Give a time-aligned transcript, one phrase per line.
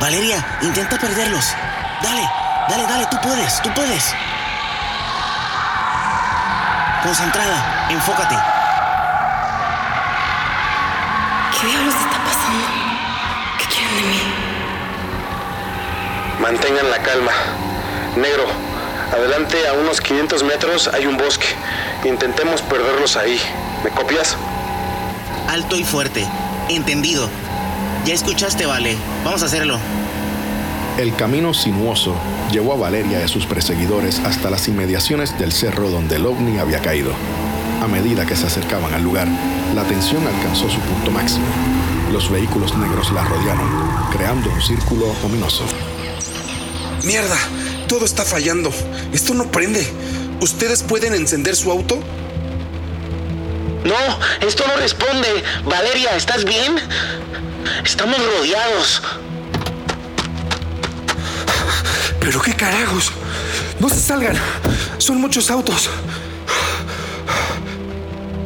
[0.00, 1.54] Valeria, intenta perderlos.
[2.02, 2.26] Dale,
[2.70, 4.14] dale, dale, tú puedes, tú puedes.
[7.02, 8.34] Concentrada, enfócate.
[11.52, 12.66] ¿Qué diablos está pasando?
[13.58, 14.20] ¿Qué quieren de mí?
[16.40, 17.32] Mantengan la calma.
[18.16, 18.46] Negro,
[19.12, 21.46] adelante a unos 500 metros hay un bosque.
[22.04, 23.38] Intentemos perderlos ahí.
[23.84, 24.38] ¿Me copias?
[25.50, 26.26] Alto y fuerte.
[26.70, 27.28] Entendido.
[28.04, 28.96] Ya escuchaste, Vale.
[29.24, 29.78] Vamos a hacerlo.
[30.98, 32.14] El camino sinuoso
[32.50, 36.58] llevó a Valeria y a sus perseguidores hasta las inmediaciones del cerro donde el ovni
[36.58, 37.12] había caído.
[37.82, 39.28] A medida que se acercaban al lugar,
[39.74, 41.46] la tensión alcanzó su punto máximo.
[42.12, 43.70] Los vehículos negros la rodearon,
[44.12, 45.64] creando un círculo ominoso.
[47.04, 47.36] ¡Mierda!
[47.88, 48.70] Todo está fallando.
[49.12, 49.86] Esto no prende.
[50.40, 51.98] ¿Ustedes pueden encender su auto?
[53.84, 55.42] No, esto no responde.
[55.64, 56.76] Valeria, ¿estás bien?
[57.84, 59.02] Estamos rodeados.
[62.20, 63.12] ¿Pero qué carajos?
[63.78, 64.36] No se salgan.
[64.98, 65.88] Son muchos autos.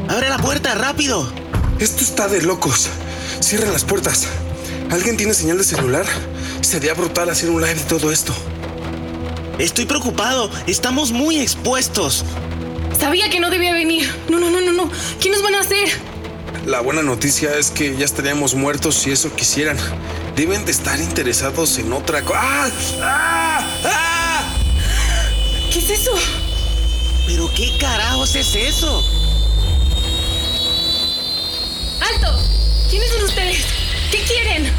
[0.09, 1.31] Abre la puerta, rápido.
[1.79, 2.89] Esto está de locos.
[3.43, 4.29] Cierren las puertas.
[4.91, 6.07] ¿Alguien tiene señal de celular?
[6.61, 8.33] Sería brutal hacer un live de todo esto.
[9.59, 10.51] Estoy preocupado.
[10.67, 12.25] Estamos muy expuestos.
[12.99, 14.13] Sabía que no debía venir.
[14.29, 14.91] No, no, no, no, no.
[15.21, 16.14] ¿Qué nos van a hacer?
[16.67, 19.77] La buena noticia es que ya estaríamos muertos si eso quisieran.
[20.35, 22.41] Deben de estar interesados en otra cosa.
[22.43, 22.71] ¡Ah!
[23.03, 23.61] ¡Ah!
[23.85, 24.55] ¡Ah!
[25.71, 26.13] ¿Qué es eso?
[27.27, 29.05] ¿Pero qué carajos es eso?
[32.01, 32.43] ¡Alto!
[32.89, 33.67] ¿Quiénes son ustedes?
[34.11, 34.73] ¿Qué quieren?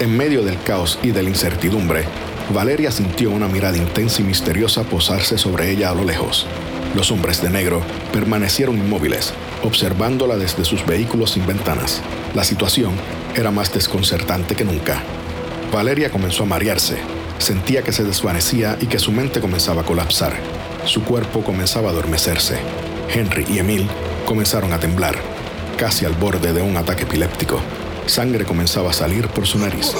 [0.00, 2.06] En medio del caos y de la incertidumbre,
[2.52, 6.48] Valeria sintió una mirada intensa y misteriosa posarse sobre ella a lo lejos.
[6.94, 12.00] Los hombres de negro permanecieron inmóviles, observándola desde sus vehículos sin ventanas.
[12.34, 12.92] La situación
[13.34, 15.02] era más desconcertante que nunca.
[15.72, 16.98] Valeria comenzó a marearse,
[17.38, 20.34] sentía que se desvanecía y que su mente comenzaba a colapsar.
[20.84, 22.58] Su cuerpo comenzaba a adormecerse.
[23.12, 23.88] Henry y Emil
[24.24, 25.16] comenzaron a temblar,
[25.76, 27.60] casi al borde de un ataque epiléptico.
[28.06, 29.94] Sangre comenzaba a salir por su nariz.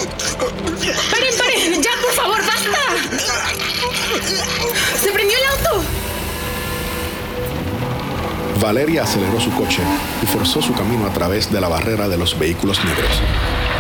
[8.65, 9.83] Valeria aceleró su coche
[10.23, 13.21] y forzó su camino a través de la barrera de los vehículos negros.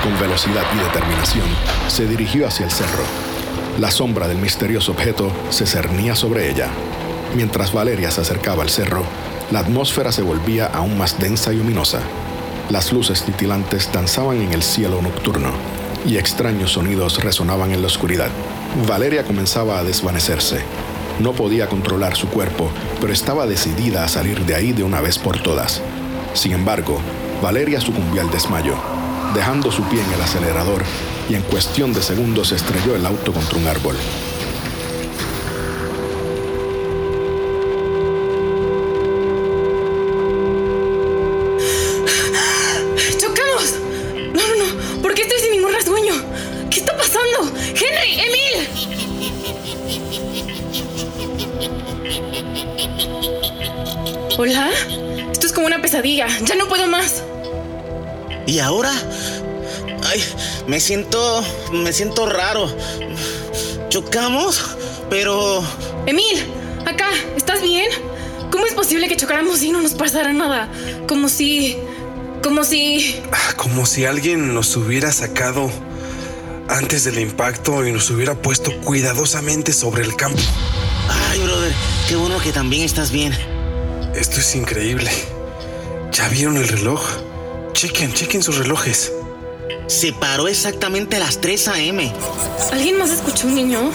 [0.02, 1.46] Con velocidad y determinación,
[1.88, 3.02] se dirigió hacia el cerro.
[3.78, 6.68] La sombra del misterioso objeto se cernía sobre ella.
[7.34, 9.06] Mientras Valeria se acercaba al cerro,
[9.50, 12.00] la atmósfera se volvía aún más densa y luminosa.
[12.68, 15.50] Las luces titilantes danzaban en el cielo nocturno
[16.06, 18.28] y extraños sonidos resonaban en la oscuridad.
[18.86, 20.58] Valeria comenzaba a desvanecerse.
[21.20, 22.70] No podía controlar su cuerpo,
[23.00, 25.80] pero estaba decidida a salir de ahí de una vez por todas.
[26.32, 27.00] Sin embargo,
[27.41, 28.75] Valeria sucumbió al desmayo,
[29.34, 30.82] dejando su pie en el acelerador
[31.28, 33.97] y en cuestión de segundos estrelló el auto contra un árbol.
[56.16, 57.22] Ya no puedo más.
[58.47, 58.92] ¿Y ahora?
[60.06, 60.22] Ay,
[60.66, 61.44] me siento.
[61.72, 62.72] me siento raro.
[63.88, 64.76] Chocamos,
[65.10, 65.62] pero.
[66.06, 66.44] Emil,
[66.86, 67.91] acá, ¿estás bien?
[68.50, 70.69] ¿Cómo es posible que chocáramos y no nos pasara nada?
[71.08, 71.76] Como si...
[72.42, 73.20] Como si...
[73.32, 75.70] Ah, Como si alguien nos hubiera sacado
[76.69, 80.41] antes del impacto y nos hubiera puesto cuidadosamente sobre el campo.
[81.31, 81.72] Ay, brother,
[82.08, 83.32] qué bueno que también estás bien.
[84.14, 85.10] Esto es increíble.
[86.14, 87.02] ¿Ya vieron el reloj?
[87.72, 89.12] Chequen, chequen sus relojes.
[89.88, 92.12] Se paró exactamente a las 3 a.m.
[92.72, 93.91] ¿Alguien más escuchó un niño?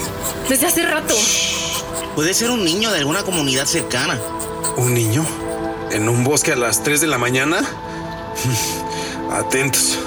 [0.48, 1.14] Desde hace rato.
[2.14, 4.18] Puede ser un niño de alguna comunidad cercana.
[4.76, 5.24] ¿Un niño?
[5.90, 7.62] ¿En un bosque a las 3 de la mañana?
[9.32, 9.98] Atentos.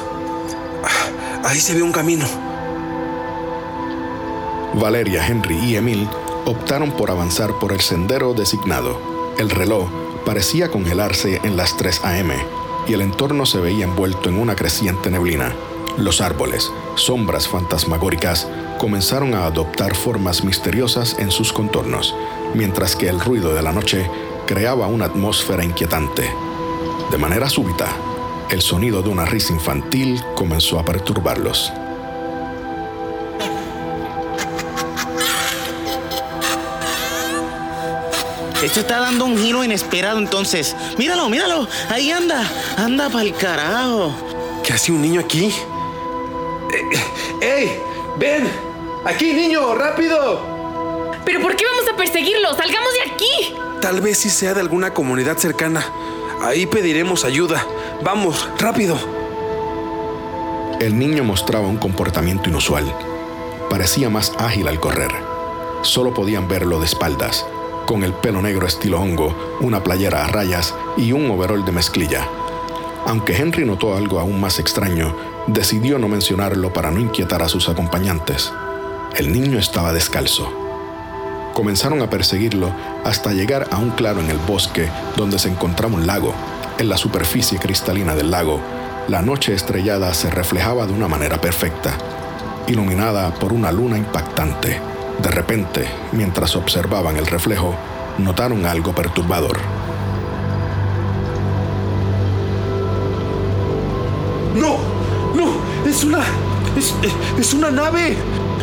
[0.84, 2.26] Ah, Ahí se ve un camino.
[4.76, 6.08] Valeria, Henry y Emil
[6.46, 9.34] optaron por avanzar por el sendero designado.
[9.38, 9.90] El reloj
[10.26, 12.36] parecía congelarse en las 3 a.m.
[12.88, 15.54] y el entorno se veía envuelto en una creciente neblina.
[15.98, 18.48] Los árboles, sombras fantasmagóricas,
[18.80, 22.16] comenzaron a adoptar formas misteriosas en sus contornos,
[22.54, 24.10] mientras que el ruido de la noche
[24.48, 26.24] creaba una atmósfera inquietante.
[27.12, 27.90] De manera súbita,
[28.50, 31.72] el sonido de una risa infantil comenzó a perturbarlos.
[38.64, 40.74] Esto está dando un giro inesperado entonces.
[40.98, 41.68] Míralo, míralo.
[41.90, 42.50] Ahí anda.
[42.78, 44.16] Anda pa'l carajo.
[44.64, 45.54] ¿Qué hace un niño aquí?
[47.42, 47.78] ¡Ey!
[48.18, 48.50] ¡Ven!
[49.04, 49.76] ¡Aquí, niño!
[49.76, 51.12] ¡Rápido!
[51.26, 52.54] ¿Pero por qué vamos a perseguirlo?
[52.56, 53.56] ¡Salgamos de aquí!
[53.82, 55.86] Tal vez sí sea de alguna comunidad cercana.
[56.42, 57.66] Ahí pediremos ayuda.
[58.02, 58.98] Vamos, rápido.
[60.80, 62.86] El niño mostraba un comportamiento inusual.
[63.70, 65.12] Parecía más ágil al correr.
[65.82, 67.46] Solo podían verlo de espaldas,
[67.94, 72.28] con el pelo negro estilo hongo, una playera a rayas y un overol de mezclilla.
[73.06, 77.70] Aunque Henry notó algo aún más extraño, decidió no mencionarlo para no inquietar a sus
[77.70, 78.52] acompañantes.
[79.16, 80.52] El niño estaba descalzo.
[81.54, 82.74] Comenzaron a perseguirlo
[83.04, 86.34] hasta llegar a un claro en el bosque donde se encontraba un lago.
[86.80, 88.60] En la superficie cristalina del lago,
[89.08, 91.96] la noche estrellada se reflejaba de una manera perfecta,
[92.66, 94.93] iluminada por una luna impactante.
[95.24, 97.74] De repente, mientras observaban el reflejo,
[98.18, 99.58] notaron algo perturbador.
[104.54, 104.78] ¡No!
[105.34, 105.90] ¡No!
[105.90, 106.20] ¡Es una.
[106.78, 106.94] Es,
[107.40, 108.18] es una nave!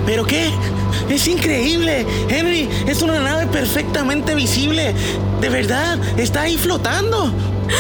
[0.04, 0.50] ¿Pero qué?
[1.08, 2.06] Es increíble.
[2.28, 4.94] Henry, es una nave perfectamente visible.
[5.40, 7.32] De verdad, está ahí flotando.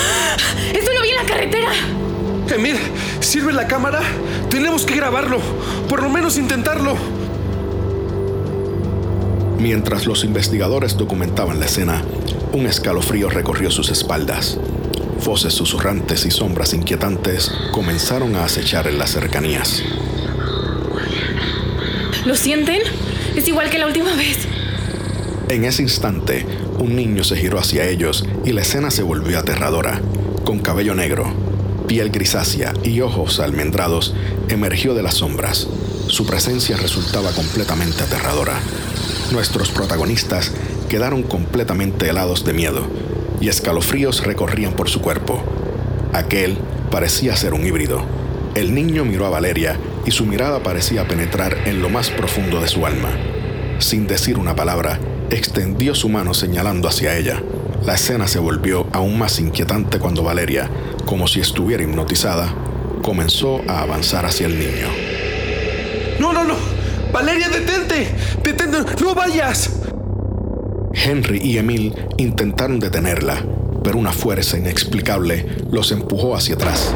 [0.72, 1.72] ¡Eso lo vi en la carretera!
[2.48, 2.78] Emir,
[3.20, 4.00] ¿sirve la cámara?
[4.48, 5.38] Tenemos que grabarlo.
[5.86, 7.19] Por lo menos intentarlo.
[9.60, 12.02] Mientras los investigadores documentaban la escena,
[12.54, 14.58] un escalofrío recorrió sus espaldas.
[15.22, 19.82] Voces susurrantes y sombras inquietantes comenzaron a acechar en las cercanías.
[22.24, 22.80] ¿Lo sienten?
[23.36, 24.48] Es igual que la última vez.
[25.50, 26.46] En ese instante,
[26.78, 30.00] un niño se giró hacia ellos y la escena se volvió aterradora.
[30.42, 31.34] Con cabello negro,
[31.86, 34.14] piel grisácea y ojos almendrados,
[34.48, 35.68] emergió de las sombras.
[36.10, 38.58] Su presencia resultaba completamente aterradora.
[39.30, 40.50] Nuestros protagonistas
[40.88, 42.84] quedaron completamente helados de miedo
[43.40, 45.40] y escalofríos recorrían por su cuerpo.
[46.12, 46.58] Aquel
[46.90, 48.02] parecía ser un híbrido.
[48.56, 52.66] El niño miró a Valeria y su mirada parecía penetrar en lo más profundo de
[52.66, 53.10] su alma.
[53.78, 54.98] Sin decir una palabra,
[55.30, 57.40] extendió su mano señalando hacia ella.
[57.84, 60.68] La escena se volvió aún más inquietante cuando Valeria,
[61.06, 62.52] como si estuviera hipnotizada,
[63.00, 65.09] comenzó a avanzar hacia el niño.
[66.20, 66.54] ¡No, no, no!
[67.14, 68.14] ¡Valeria, detente!
[68.44, 69.02] ¡Detente!
[69.02, 69.70] ¡No vayas!
[70.92, 73.42] Henry y Emil intentaron detenerla,
[73.82, 76.94] pero una fuerza inexplicable los empujó hacia atrás.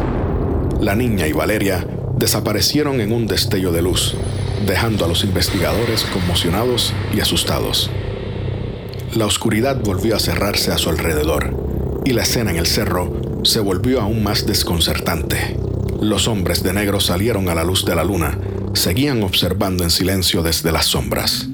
[0.79, 1.87] La niña y Valeria
[2.19, 4.15] desaparecieron en un destello de luz,
[4.67, 7.91] dejando a los investigadores conmocionados y asustados.
[9.15, 13.61] La oscuridad volvió a cerrarse a su alrededor y la escena en el cerro se
[13.61, 15.57] volvió aún más desconcertante.
[15.99, 18.39] Los hombres de negro salieron a la luz de la luna,
[18.75, 21.49] seguían observando en silencio desde las sombras.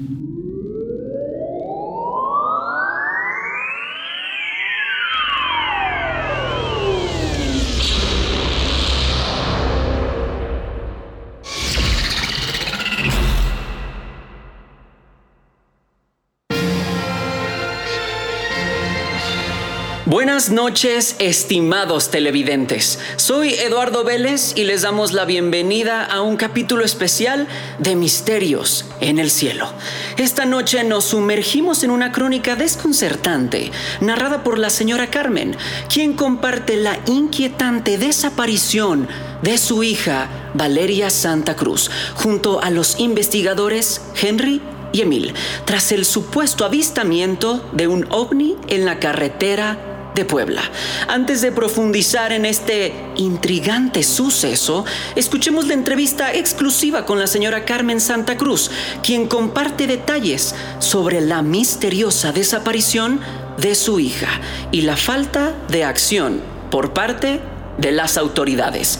[20.11, 22.99] Buenas noches, estimados televidentes.
[23.15, 27.47] Soy Eduardo Vélez y les damos la bienvenida a un capítulo especial
[27.79, 29.71] de Misterios en el Cielo.
[30.17, 33.71] Esta noche nos sumergimos en una crónica desconcertante,
[34.01, 35.55] narrada por la señora Carmen,
[35.87, 39.07] quien comparte la inquietante desaparición
[39.41, 46.03] de su hija, Valeria Santa Cruz, junto a los investigadores Henry y Emil, tras el
[46.03, 50.61] supuesto avistamiento de un ovni en la carretera de Puebla.
[51.07, 58.01] Antes de profundizar en este intrigante suceso, escuchemos la entrevista exclusiva con la señora Carmen
[58.01, 58.71] Santa Cruz,
[59.03, 63.19] quien comparte detalles sobre la misteriosa desaparición
[63.57, 64.29] de su hija
[64.71, 67.39] y la falta de acción por parte
[67.77, 68.99] de las autoridades.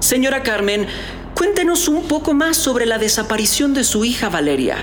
[0.00, 0.86] Señora Carmen,
[1.34, 4.76] cuéntenos un poco más sobre la desaparición de su hija Valeria.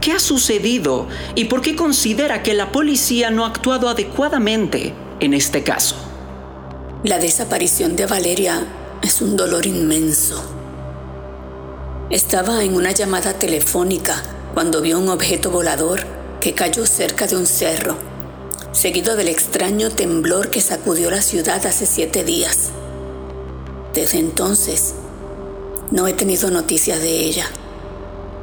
[0.00, 5.34] ¿Qué ha sucedido y por qué considera que la policía no ha actuado adecuadamente en
[5.34, 5.96] este caso.
[7.04, 8.66] La desaparición de Valeria
[9.02, 10.42] es un dolor inmenso.
[12.10, 14.22] Estaba en una llamada telefónica
[14.54, 16.06] cuando vio un objeto volador
[16.40, 17.96] que cayó cerca de un cerro,
[18.72, 22.70] seguido del extraño temblor que sacudió la ciudad hace siete días.
[23.94, 24.94] Desde entonces,
[25.90, 27.46] no he tenido noticia de ella.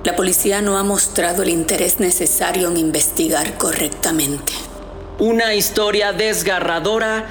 [0.04, 4.54] La policía no ha mostrado el interés necesario en investigar correctamente.
[5.18, 7.26] Una historia desgarradora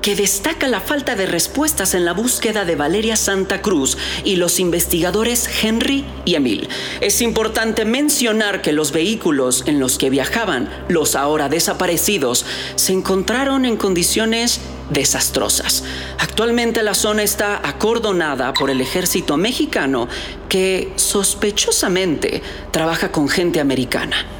[0.00, 4.58] que destaca la falta de respuestas en la búsqueda de Valeria Santa Cruz y los
[4.58, 6.68] investigadores Henry y Emil.
[7.02, 13.66] Es importante mencionar que los vehículos en los que viajaban los ahora desaparecidos se encontraron
[13.66, 15.84] en condiciones desastrosas.
[16.18, 20.08] Actualmente la zona está acordonada por el ejército mexicano
[20.48, 24.35] que sospechosamente trabaja con gente americana.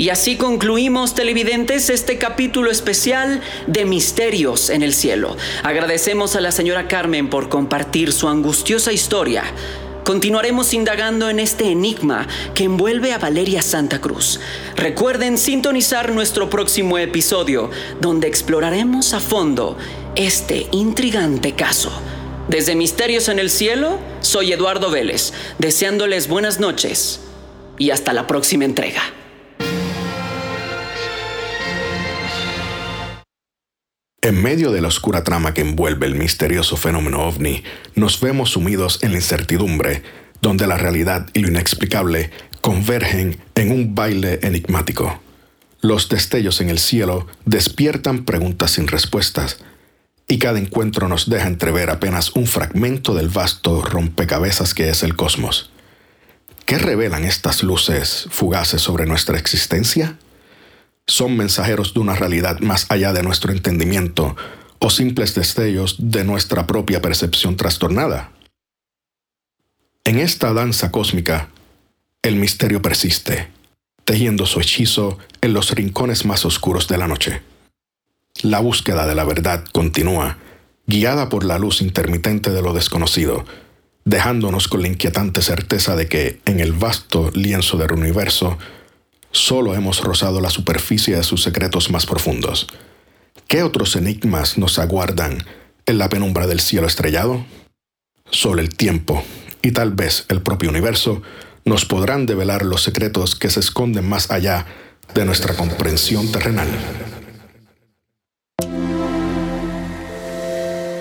[0.00, 5.36] Y así concluimos, televidentes, este capítulo especial de Misterios en el Cielo.
[5.64, 9.42] Agradecemos a la señora Carmen por compartir su angustiosa historia.
[10.04, 14.38] Continuaremos indagando en este enigma que envuelve a Valeria Santa Cruz.
[14.76, 17.68] Recuerden sintonizar nuestro próximo episodio,
[18.00, 19.76] donde exploraremos a fondo
[20.14, 21.90] este intrigante caso.
[22.46, 27.18] Desde Misterios en el Cielo, soy Eduardo Vélez, deseándoles buenas noches
[27.78, 29.02] y hasta la próxima entrega.
[34.28, 39.02] En medio de la oscura trama que envuelve el misterioso fenómeno ovni, nos vemos sumidos
[39.02, 40.02] en la incertidumbre,
[40.42, 42.30] donde la realidad y lo inexplicable
[42.60, 45.18] convergen en un baile enigmático.
[45.80, 49.60] Los destellos en el cielo despiertan preguntas sin respuestas,
[50.26, 55.16] y cada encuentro nos deja entrever apenas un fragmento del vasto rompecabezas que es el
[55.16, 55.70] cosmos.
[56.66, 60.18] ¿Qué revelan estas luces fugaces sobre nuestra existencia?
[61.08, 64.36] Son mensajeros de una realidad más allá de nuestro entendimiento
[64.78, 68.30] o simples destellos de nuestra propia percepción trastornada.
[70.04, 71.48] En esta danza cósmica,
[72.22, 73.48] el misterio persiste,
[74.04, 77.42] tejiendo su hechizo en los rincones más oscuros de la noche.
[78.42, 80.38] La búsqueda de la verdad continúa,
[80.86, 83.44] guiada por la luz intermitente de lo desconocido,
[84.04, 88.58] dejándonos con la inquietante certeza de que en el vasto lienzo del universo
[89.38, 92.66] Solo hemos rozado la superficie de sus secretos más profundos.
[93.46, 95.44] ¿Qué otros enigmas nos aguardan
[95.86, 97.46] en la penumbra del cielo estrellado?
[98.32, 99.22] Solo el tiempo
[99.62, 101.22] y tal vez el propio universo
[101.64, 104.66] nos podrán develar los secretos que se esconden más allá
[105.14, 106.68] de nuestra comprensión terrenal.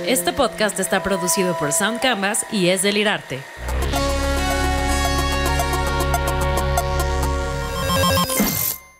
[0.05, 3.39] Este podcast está producido por Sound Canvas y es Delirarte.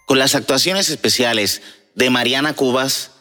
[0.07, 1.61] Con las actuaciones especiales
[1.93, 3.11] de Mariana Cubas,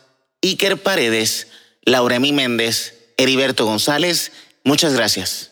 [0.41, 1.49] Iker Paredes,
[1.83, 4.31] Lauremi Méndez, Heriberto González.
[4.63, 5.51] Muchas gracias.